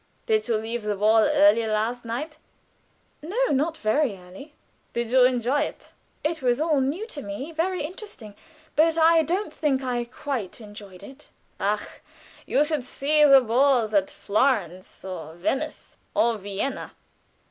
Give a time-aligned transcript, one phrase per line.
[0.25, 2.37] Did you leave the ball early last night?"
[3.21, 4.55] "No; not very early."
[4.93, 5.91] "Did you enjoy it?"
[6.23, 8.33] "It was all new to me very interesting
[8.75, 11.29] but I don't think I quite enjoyed it."
[11.59, 11.87] "Ah,
[12.47, 16.93] you should see the balls at Florence, or Venice, or Vienna!"